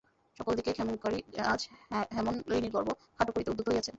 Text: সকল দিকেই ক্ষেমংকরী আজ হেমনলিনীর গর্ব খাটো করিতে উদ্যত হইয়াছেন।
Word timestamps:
সকল 0.37 0.51
দিকেই 0.57 0.75
ক্ষেমংকরী 0.77 1.19
আজ 1.51 1.61
হেমনলিনীর 2.15 2.73
গর্ব 2.75 2.89
খাটো 3.15 3.31
করিতে 3.33 3.49
উদ্যত 3.51 3.67
হইয়াছেন। 3.69 3.89